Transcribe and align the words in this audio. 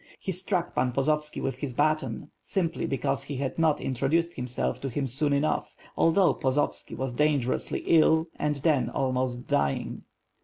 He 0.19 0.31
struck 0.31 0.73
Pan 0.73 0.93
Pozovski 0.93 1.39
with 1.43 1.57
his 1.57 1.73
baton, 1.73 2.31
simply 2.41 2.87
because 2.87 3.21
he 3.21 3.37
had 3.37 3.59
not 3.59 3.79
introduced 3.79 4.33
himself 4.33 4.81
to 4.81 4.89
him 4.89 5.05
soon 5.05 5.31
enough, 5.31 5.75
although 5.95 6.33
Pozovski 6.33 6.95
was 6.95 7.13
dangerously 7.13 7.83
ill 7.85 8.25
and 8.35 8.55
then 8.55 8.89
almost 8.89 9.45
dying. 9.45 10.05